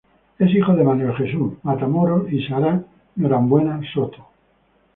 [0.39, 2.83] Es hijo de Manuel Jesus Matamoros y Sara
[3.17, 4.25] Norambuena Soto.